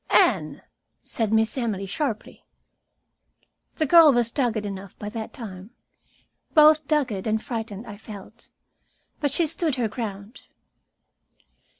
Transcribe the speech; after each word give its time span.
"Anne!" 0.15 0.63
said 1.03 1.31
Miss 1.31 1.55
Emily 1.59 1.85
sharply. 1.85 2.43
The 3.75 3.85
girl 3.85 4.11
was 4.11 4.31
dogged 4.31 4.65
enough 4.65 4.97
by 4.97 5.09
that 5.09 5.31
time. 5.31 5.75
Both 6.55 6.87
dogged 6.87 7.27
and 7.27 7.39
frightened, 7.39 7.85
I 7.85 7.97
felt. 7.97 8.47
But 9.19 9.29
she 9.29 9.45
stood 9.45 9.75
her 9.75 9.87
ground. 9.87 10.41